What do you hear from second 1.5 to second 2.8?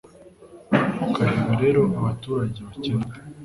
rero abaturage